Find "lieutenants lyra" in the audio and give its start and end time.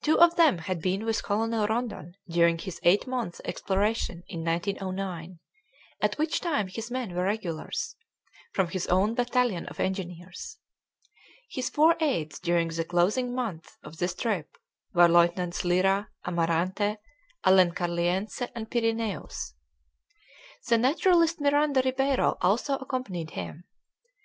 15.06-16.08